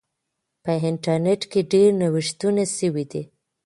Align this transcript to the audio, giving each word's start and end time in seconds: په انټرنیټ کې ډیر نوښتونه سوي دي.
په 0.63 0.71
انټرنیټ 0.87 1.41
کې 1.51 1.61
ډیر 1.71 1.89
نوښتونه 2.01 2.63
سوي 2.77 3.05
دي. 3.11 3.23